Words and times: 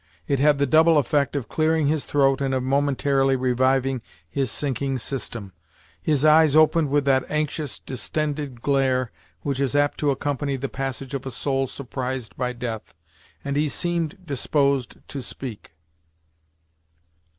It 0.27 0.39
had 0.39 0.57
the 0.57 0.65
double 0.65 0.97
effect 0.97 1.35
of 1.35 1.47
clearing 1.47 1.85
his 1.85 2.07
throat 2.07 2.41
and 2.41 2.55
of 2.55 2.63
momentarily 2.63 3.35
reviving 3.35 4.01
his 4.27 4.49
sinking 4.49 4.97
system. 4.97 5.53
His 6.01 6.25
eyes 6.25 6.55
opened 6.55 6.89
with 6.89 7.05
that 7.05 7.23
anxious, 7.29 7.77
distended 7.77 8.63
gaze 8.63 9.09
which 9.43 9.59
is 9.59 9.75
apt 9.75 9.99
to 9.99 10.09
accompany 10.09 10.55
the 10.55 10.69
passage 10.69 11.13
of 11.13 11.27
a 11.27 11.29
soul 11.29 11.67
surprised 11.67 12.35
by 12.35 12.51
death, 12.51 12.95
and 13.45 13.55
he 13.55 13.69
seemed 13.69 14.25
disposed 14.25 14.97
to 15.07 15.21
speak. 15.21 15.73